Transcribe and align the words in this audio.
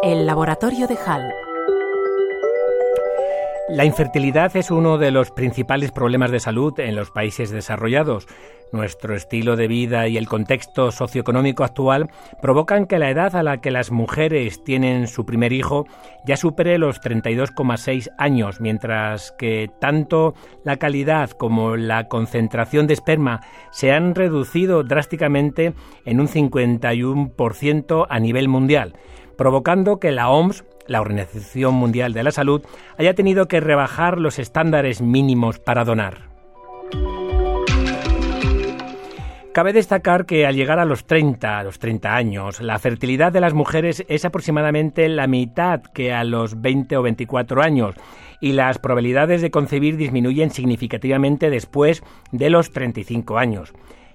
El 0.00 0.26
laboratorio 0.26 0.86
de 0.86 0.94
Hall. 0.94 1.32
La 3.68 3.84
infertilidad 3.84 4.56
es 4.56 4.70
uno 4.70 4.96
de 4.96 5.10
los 5.10 5.32
principales 5.32 5.90
problemas 5.90 6.30
de 6.30 6.38
salud 6.38 6.78
en 6.78 6.94
los 6.94 7.10
países 7.10 7.50
desarrollados. 7.50 8.28
Nuestro 8.70 9.16
estilo 9.16 9.56
de 9.56 9.66
vida 9.66 10.06
y 10.06 10.16
el 10.16 10.28
contexto 10.28 10.92
socioeconómico 10.92 11.64
actual 11.64 12.10
provocan 12.40 12.86
que 12.86 12.98
la 12.98 13.10
edad 13.10 13.34
a 13.34 13.42
la 13.42 13.60
que 13.60 13.72
las 13.72 13.90
mujeres 13.90 14.62
tienen 14.62 15.08
su 15.08 15.26
primer 15.26 15.52
hijo 15.52 15.86
ya 16.24 16.36
supere 16.36 16.78
los 16.78 17.00
32,6 17.00 18.10
años, 18.18 18.60
mientras 18.60 19.32
que 19.32 19.68
tanto 19.80 20.34
la 20.64 20.76
calidad 20.76 21.30
como 21.30 21.76
la 21.76 22.08
concentración 22.08 22.86
de 22.86 22.94
esperma 22.94 23.40
se 23.72 23.90
han 23.90 24.14
reducido 24.14 24.84
drásticamente 24.84 25.74
en 26.04 26.20
un 26.20 26.28
51% 26.28 28.06
a 28.08 28.20
nivel 28.20 28.48
mundial, 28.48 28.94
provocando 29.38 29.98
que 29.98 30.12
la 30.12 30.28
OMS 30.28 30.64
la 30.88 31.00
Organización 31.00 31.74
Mundial 31.74 32.12
de 32.12 32.24
la 32.24 32.32
Salud 32.32 32.62
haya 32.98 33.14
tenido 33.14 33.46
que 33.46 33.60
rebajar 33.60 34.18
los 34.18 34.38
estándares 34.38 35.00
mínimos 35.00 35.58
para 35.58 35.84
donar. 35.84 36.28
Cabe 39.52 39.72
destacar 39.72 40.24
que 40.24 40.46
al 40.46 40.54
llegar 40.54 40.78
a 40.78 40.84
los 40.84 41.04
30, 41.06 41.58
a 41.58 41.64
los 41.64 41.78
30 41.78 42.14
años, 42.14 42.60
la 42.60 42.78
fertilidad 42.78 43.32
de 43.32 43.40
las 43.40 43.54
mujeres 43.54 44.04
es 44.08 44.24
aproximadamente 44.24 45.08
la 45.08 45.26
mitad 45.26 45.82
que 45.82 46.12
a 46.12 46.22
los 46.22 46.60
20 46.60 46.96
o 46.96 47.02
24 47.02 47.62
años 47.62 47.96
y 48.40 48.52
las 48.52 48.78
probabilidades 48.78 49.42
de 49.42 49.50
concebir 49.50 49.96
disminuyen 49.96 50.50
significativamente 50.50 51.50
después 51.50 52.04
de 52.30 52.50
los 52.50 52.70
35 52.70 53.36
años. 53.36 53.72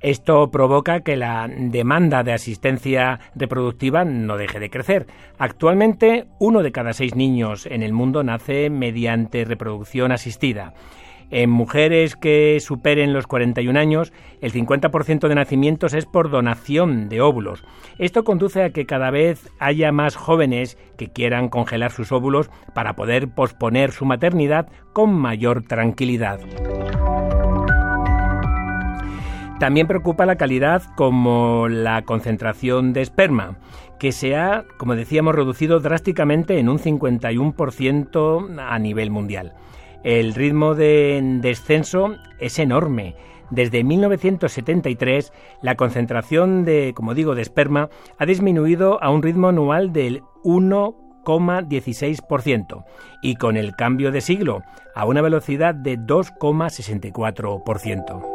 Esto 0.00 0.50
provoca 0.50 1.00
que 1.00 1.16
la 1.16 1.48
demanda 1.48 2.22
de 2.22 2.32
asistencia 2.32 3.20
reproductiva 3.34 4.04
no 4.04 4.36
deje 4.36 4.60
de 4.60 4.70
crecer. 4.70 5.06
Actualmente, 5.38 6.26
uno 6.38 6.62
de 6.62 6.72
cada 6.72 6.92
seis 6.92 7.14
niños 7.14 7.66
en 7.66 7.82
el 7.82 7.92
mundo 7.92 8.22
nace 8.22 8.70
mediante 8.70 9.44
reproducción 9.44 10.12
asistida. 10.12 10.74
En 11.30 11.50
mujeres 11.50 12.16
que 12.16 12.60
superen 12.60 13.12
los 13.12 13.26
41 13.26 13.78
años, 13.78 14.12
el 14.40 14.52
50% 14.52 15.26
de 15.26 15.34
nacimientos 15.34 15.94
es 15.94 16.06
por 16.06 16.30
donación 16.30 17.08
de 17.08 17.20
óvulos. 17.20 17.64
Esto 17.98 18.24
conduce 18.24 18.62
a 18.62 18.70
que 18.70 18.86
cada 18.86 19.10
vez 19.10 19.50
haya 19.58 19.90
más 19.90 20.16
jóvenes 20.16 20.78
que 20.96 21.08
quieran 21.08 21.48
congelar 21.48 21.90
sus 21.90 22.12
óvulos 22.12 22.50
para 22.74 22.94
poder 22.94 23.28
posponer 23.28 23.92
su 23.92 24.04
maternidad 24.04 24.68
con 24.92 25.12
mayor 25.12 25.62
tranquilidad. 25.62 26.40
También 29.58 29.86
preocupa 29.86 30.26
la 30.26 30.36
calidad 30.36 30.82
como 30.96 31.68
la 31.68 32.02
concentración 32.02 32.92
de 32.92 33.00
esperma, 33.02 33.56
que 33.98 34.10
se 34.10 34.34
ha, 34.36 34.64
como 34.78 34.96
decíamos, 34.96 35.32
reducido 35.34 35.80
drásticamente 35.80 36.58
en 36.58 36.68
un 36.68 36.78
51% 36.78 38.60
a 38.60 38.78
nivel 38.78 39.10
mundial. 39.10 39.54
El 40.02 40.34
ritmo 40.34 40.74
de 40.74 41.38
descenso 41.40 42.16
es 42.38 42.58
enorme. 42.58 43.14
Desde 43.50 43.84
1973, 43.84 45.30
la 45.62 45.76
concentración 45.76 46.64
de, 46.64 46.92
como 46.94 47.14
digo, 47.14 47.36
de 47.36 47.42
esperma 47.42 47.90
ha 48.18 48.26
disminuido 48.26 49.00
a 49.02 49.10
un 49.10 49.22
ritmo 49.22 49.48
anual 49.48 49.92
del 49.92 50.22
1,16% 50.42 52.84
y 53.22 53.36
con 53.36 53.56
el 53.56 53.76
cambio 53.76 54.10
de 54.10 54.20
siglo 54.20 54.64
a 54.94 55.06
una 55.06 55.22
velocidad 55.22 55.76
de 55.76 55.96
2,64%. 55.98 58.33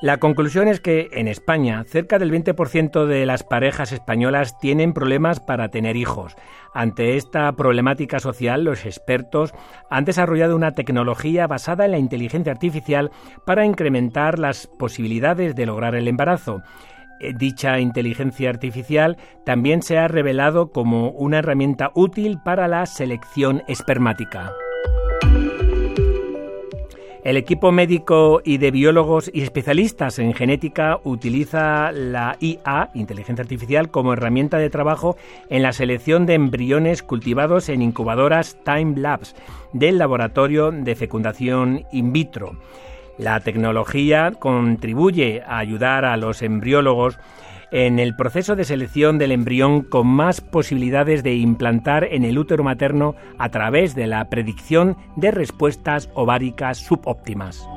La 0.00 0.18
conclusión 0.18 0.68
es 0.68 0.80
que 0.80 1.08
en 1.12 1.26
España 1.26 1.84
cerca 1.84 2.20
del 2.20 2.30
20% 2.30 3.06
de 3.06 3.26
las 3.26 3.42
parejas 3.42 3.90
españolas 3.90 4.56
tienen 4.60 4.92
problemas 4.92 5.40
para 5.40 5.70
tener 5.70 5.96
hijos. 5.96 6.36
Ante 6.72 7.16
esta 7.16 7.50
problemática 7.52 8.20
social, 8.20 8.62
los 8.62 8.86
expertos 8.86 9.52
han 9.90 10.04
desarrollado 10.04 10.54
una 10.54 10.72
tecnología 10.72 11.48
basada 11.48 11.84
en 11.84 11.90
la 11.90 11.98
inteligencia 11.98 12.52
artificial 12.52 13.10
para 13.44 13.64
incrementar 13.64 14.38
las 14.38 14.68
posibilidades 14.68 15.56
de 15.56 15.66
lograr 15.66 15.96
el 15.96 16.06
embarazo. 16.06 16.62
Eh, 17.18 17.32
dicha 17.36 17.80
inteligencia 17.80 18.50
artificial 18.50 19.16
también 19.44 19.82
se 19.82 19.98
ha 19.98 20.06
revelado 20.06 20.70
como 20.70 21.10
una 21.10 21.38
herramienta 21.38 21.90
útil 21.94 22.38
para 22.44 22.68
la 22.68 22.86
selección 22.86 23.64
espermática. 23.66 24.52
El 27.24 27.36
equipo 27.36 27.72
médico 27.72 28.40
y 28.44 28.58
de 28.58 28.70
biólogos 28.70 29.28
y 29.34 29.42
especialistas 29.42 30.20
en 30.20 30.34
genética 30.34 31.00
utiliza 31.02 31.90
la 31.90 32.36
IA, 32.38 32.90
inteligencia 32.94 33.42
artificial, 33.42 33.90
como 33.90 34.12
herramienta 34.12 34.58
de 34.58 34.70
trabajo 34.70 35.16
en 35.50 35.62
la 35.62 35.72
selección 35.72 36.26
de 36.26 36.34
embriones 36.34 37.02
cultivados 37.02 37.68
en 37.70 37.82
incubadoras 37.82 38.56
Time 38.64 38.96
Labs 38.96 39.34
del 39.72 39.98
laboratorio 39.98 40.70
de 40.70 40.94
fecundación 40.94 41.84
in 41.90 42.12
vitro. 42.12 42.56
La 43.18 43.40
tecnología 43.40 44.30
contribuye 44.38 45.42
a 45.44 45.58
ayudar 45.58 46.04
a 46.04 46.16
los 46.16 46.40
embriólogos 46.40 47.18
en 47.70 47.98
el 47.98 48.16
proceso 48.16 48.56
de 48.56 48.64
selección 48.64 49.18
del 49.18 49.32
embrión 49.32 49.82
con 49.82 50.06
más 50.06 50.40
posibilidades 50.40 51.22
de 51.22 51.34
implantar 51.34 52.04
en 52.04 52.24
el 52.24 52.38
útero 52.38 52.64
materno 52.64 53.14
a 53.38 53.50
través 53.50 53.94
de 53.94 54.06
la 54.06 54.28
predicción 54.28 54.96
de 55.16 55.30
respuestas 55.30 56.10
ováricas 56.14 56.78
subóptimas. 56.78 57.68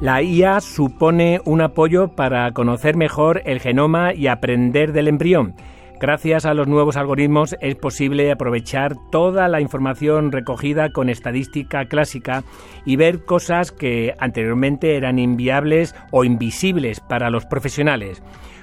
La 0.00 0.22
IA 0.22 0.60
supone 0.60 1.42
un 1.44 1.60
apoyo 1.60 2.08
para 2.08 2.52
conocer 2.52 2.96
mejor 2.96 3.42
el 3.44 3.60
genoma 3.60 4.14
y 4.14 4.28
aprender 4.28 4.92
del 4.92 5.08
embrión 5.08 5.54
Gracias 6.00 6.46
a 6.46 6.54
los 6.54 6.66
nuevos 6.66 6.96
algoritmos 6.96 7.56
es 7.60 7.76
posible 7.76 8.32
aprovechar 8.32 8.96
toda 9.10 9.48
la 9.48 9.60
información 9.60 10.32
recogida 10.32 10.92
con 10.92 11.10
estadística 11.10 11.84
clásica 11.84 12.42
y 12.86 12.96
ver 12.96 13.26
cosas 13.26 13.70
que 13.70 14.14
anteriormente 14.18 14.96
eran 14.96 15.18
inviables 15.18 15.94
o 16.10 16.24
invisibles 16.24 17.00
para 17.00 17.28
los 17.28 17.44
profesionales. 17.44 18.22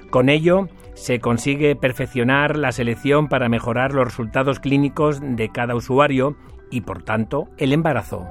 Con 0.10 0.30
ello, 0.30 0.68
se 0.96 1.20
consigue 1.20 1.76
perfeccionar 1.76 2.58
la 2.58 2.72
selección 2.72 3.28
para 3.28 3.50
mejorar 3.50 3.94
los 3.94 4.06
resultados 4.06 4.60
clínicos 4.60 5.20
de 5.22 5.50
cada 5.50 5.76
usuario 5.76 6.36
y, 6.72 6.82
por 6.82 7.04
tanto, 7.04 7.50
el 7.60 7.72
embarazo. 7.72 8.28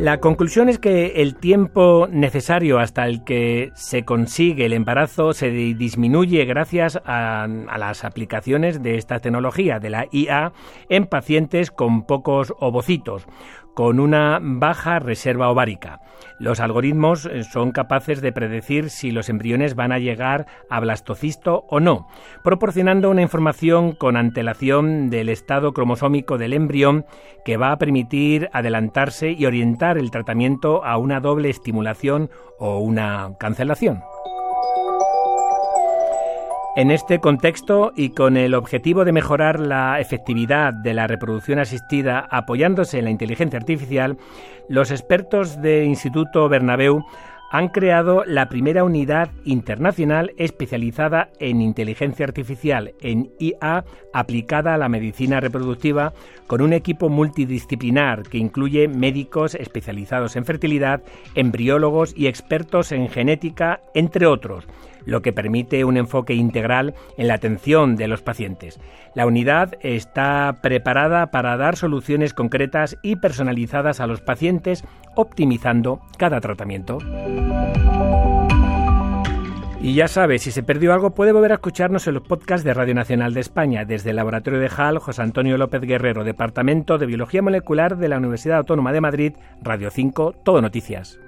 La 0.00 0.18
conclusión 0.18 0.70
es 0.70 0.78
que 0.78 1.20
el 1.20 1.36
tiempo 1.36 2.08
necesario 2.10 2.78
hasta 2.78 3.06
el 3.06 3.22
que 3.22 3.70
se 3.74 4.06
consigue 4.06 4.64
el 4.64 4.72
embarazo 4.72 5.34
se 5.34 5.50
disminuye 5.50 6.46
gracias 6.46 6.98
a, 7.04 7.46
las 7.46 8.02
aplicaciones 8.04 8.82
de 8.82 8.96
esta 8.96 9.18
tecnología, 9.18 9.78
de 9.78 9.90
la 9.90 10.06
IA, 10.10 10.54
en 10.88 11.04
pacientes 11.04 11.70
con 11.70 12.06
pocos 12.06 12.54
ovocitos, 12.60 13.26
con 13.74 14.00
una 14.00 14.38
baja 14.40 14.98
reserva 14.98 15.50
ovárica. 15.50 16.00
Los 16.38 16.60
algoritmos 16.60 17.26
eh, 17.26 17.44
son 17.44 17.72
capaces 17.72 18.20
de 18.20 18.32
predecir 18.32 18.90
si 18.90 19.10
los 19.10 19.28
embriones 19.28 19.74
van 19.74 19.92
a 19.92 19.98
llegar 19.98 20.46
a 20.70 20.80
blastocisto 20.80 21.64
o 21.68 21.80
no, 21.80 22.08
proporcionando 22.42 23.10
una 23.10 23.22
información 23.22 23.92
con 23.92 24.16
antelación 24.16 25.10
del 25.10 25.28
estado 25.28 25.72
cromosómico 25.72 26.38
del 26.38 26.54
embrión 26.54 27.04
que 27.44 27.56
va 27.56 27.72
a 27.72 27.78
permitir 27.78 28.48
adelantarse 28.52 29.32
y 29.32 29.46
orientar 29.46 29.98
el 29.98 30.10
tratamiento 30.10 30.84
a 30.84 30.96
una 30.96 31.20
doble 31.20 31.50
estimulación 31.50 32.30
o 32.58 32.78
una 32.78 33.36
cancelación. 33.38 34.02
En 36.76 36.92
este 36.92 37.18
contexto 37.18 37.92
y 37.96 38.10
con 38.10 38.36
el 38.36 38.54
objetivo 38.54 39.04
de 39.04 39.10
mejorar 39.10 39.58
la 39.58 39.98
efectividad 39.98 40.72
de 40.72 40.94
la 40.94 41.08
reproducción 41.08 41.58
asistida 41.58 42.20
apoyándose 42.30 42.98
en 42.98 43.06
la 43.06 43.10
inteligencia 43.10 43.58
artificial, 43.58 44.18
los 44.68 44.92
expertos 44.92 45.60
del 45.60 45.86
Instituto 45.86 46.48
Bernabeu 46.48 47.04
han 47.50 47.68
creado 47.68 48.22
la 48.24 48.48
primera 48.48 48.84
unidad 48.84 49.30
internacional 49.44 50.32
especializada 50.36 51.30
en 51.40 51.60
inteligencia 51.60 52.24
artificial, 52.24 52.94
en 53.00 53.32
IA, 53.40 53.84
aplicada 54.12 54.74
a 54.74 54.78
la 54.78 54.88
medicina 54.88 55.40
reproductiva, 55.40 56.12
con 56.46 56.60
un 56.60 56.72
equipo 56.72 57.08
multidisciplinar 57.08 58.22
que 58.22 58.38
incluye 58.38 58.86
médicos 58.86 59.56
especializados 59.56 60.36
en 60.36 60.44
fertilidad, 60.44 61.02
embriólogos 61.34 62.14
y 62.16 62.28
expertos 62.28 62.92
en 62.92 63.08
genética, 63.08 63.80
entre 63.94 64.26
otros 64.26 64.68
lo 65.04 65.22
que 65.22 65.32
permite 65.32 65.84
un 65.84 65.96
enfoque 65.96 66.34
integral 66.34 66.94
en 67.16 67.28
la 67.28 67.34
atención 67.34 67.96
de 67.96 68.08
los 68.08 68.22
pacientes. 68.22 68.80
La 69.14 69.26
unidad 69.26 69.74
está 69.80 70.58
preparada 70.62 71.30
para 71.30 71.56
dar 71.56 71.76
soluciones 71.76 72.34
concretas 72.34 72.96
y 73.02 73.16
personalizadas 73.16 74.00
a 74.00 74.06
los 74.06 74.20
pacientes, 74.20 74.84
optimizando 75.16 76.00
cada 76.16 76.40
tratamiento. 76.40 76.98
Y 79.82 79.94
ya 79.94 80.08
sabe, 80.08 80.38
si 80.38 80.50
se 80.50 80.62
perdió 80.62 80.92
algo 80.92 81.12
puede 81.12 81.32
volver 81.32 81.52
a 81.52 81.54
escucharnos 81.54 82.06
en 82.06 82.14
los 82.14 82.22
podcasts 82.22 82.64
de 82.64 82.74
Radio 82.74 82.94
Nacional 82.94 83.32
de 83.32 83.40
España, 83.40 83.86
desde 83.86 84.10
el 84.10 84.16
Laboratorio 84.16 84.60
de 84.60 84.70
HAL, 84.74 84.98
José 84.98 85.22
Antonio 85.22 85.56
López 85.56 85.80
Guerrero, 85.80 86.22
Departamento 86.22 86.98
de 86.98 87.06
Biología 87.06 87.40
Molecular 87.40 87.96
de 87.96 88.08
la 88.08 88.18
Universidad 88.18 88.58
Autónoma 88.58 88.92
de 88.92 89.00
Madrid, 89.00 89.32
Radio 89.62 89.90
5, 89.90 90.34
Todo 90.44 90.60
Noticias. 90.60 91.18